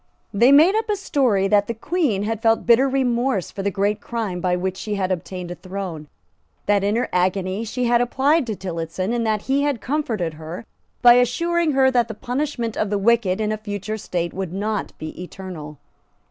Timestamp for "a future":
13.51-13.99